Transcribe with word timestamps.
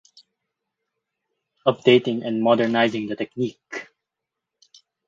Updating 1.67 2.25
and 2.25 2.41
modernizing 2.41 3.05
the 3.05 3.15
technique. 3.15 3.89